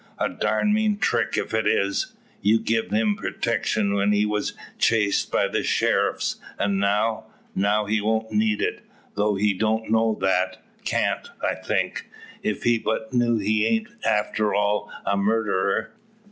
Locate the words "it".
1.53-1.67, 8.63-8.83